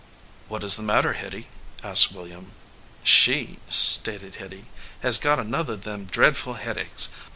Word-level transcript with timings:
"What 0.47 0.63
is 0.63 0.77
the 0.77 0.81
matter, 0.81 1.13
Hitty?" 1.13 1.45
asked 1.83 2.11
William. 2.11 2.53
"She," 3.03 3.59
stated 3.69 4.33
Hitty, 4.37 4.65
"has 5.01 5.19
got 5.19 5.37
another 5.39 5.73
of 5.73 5.83
them 5.83 6.05
dreadful 6.05 6.55
headaches. 6.55 7.09